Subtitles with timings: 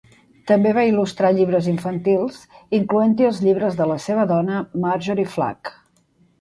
[0.51, 2.41] També va il·lustrar llibres infantils,
[2.79, 5.75] incloent-hi els llibres de la seva dona, Marjorie Flack.